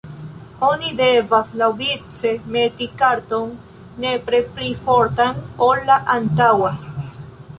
[0.67, 3.53] Oni devas laŭvice meti karton,
[4.05, 6.73] nepre pli fortan, ol la antaŭa.